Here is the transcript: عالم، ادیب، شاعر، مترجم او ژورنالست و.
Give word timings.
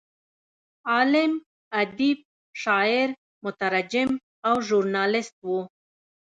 عالم، 0.91 1.33
ادیب، 1.81 2.19
شاعر، 2.61 3.09
مترجم 3.43 4.09
او 4.47 4.53
ژورنالست 4.67 5.35
و. 5.47 5.55